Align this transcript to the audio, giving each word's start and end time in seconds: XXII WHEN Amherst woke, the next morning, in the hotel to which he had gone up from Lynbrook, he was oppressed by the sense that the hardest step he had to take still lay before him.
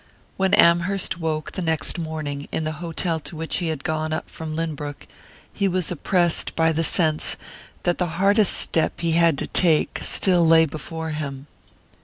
XXII 0.01 0.31
WHEN 0.37 0.53
Amherst 0.55 1.19
woke, 1.19 1.51
the 1.51 1.61
next 1.61 1.99
morning, 1.99 2.47
in 2.51 2.63
the 2.63 2.71
hotel 2.81 3.19
to 3.19 3.35
which 3.35 3.57
he 3.57 3.67
had 3.67 3.83
gone 3.83 4.11
up 4.11 4.31
from 4.31 4.55
Lynbrook, 4.55 5.05
he 5.53 5.67
was 5.67 5.91
oppressed 5.91 6.55
by 6.55 6.71
the 6.71 6.83
sense 6.83 7.37
that 7.83 7.99
the 7.99 8.07
hardest 8.17 8.53
step 8.53 9.01
he 9.01 9.11
had 9.11 9.37
to 9.37 9.45
take 9.45 9.99
still 10.01 10.43
lay 10.43 10.65
before 10.65 11.11
him. 11.11 11.45